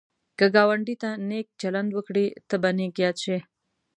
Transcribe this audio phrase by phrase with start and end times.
[0.37, 3.37] که ګاونډي ته نېک چلند وکړې، ته به نېک یاد شي